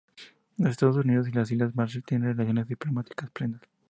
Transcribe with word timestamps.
Los 0.57 0.71
Estados 0.71 0.95
Unidos 0.97 1.27
y 1.27 1.31
las 1.31 1.51
Islas 1.51 1.75
Marshall 1.75 2.03
tienen 2.03 2.29
relaciones 2.29 2.67
diplomáticas 2.67 3.29
plenas. 3.29 3.61